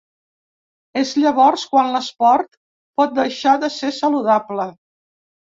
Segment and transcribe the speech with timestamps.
[1.01, 2.59] És llavors quan l’esport
[3.01, 4.71] pot deixar de ser saludable.